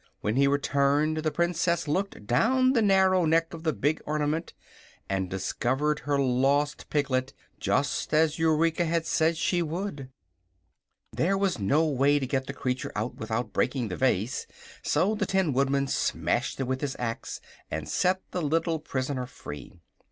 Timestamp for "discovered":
5.29-5.99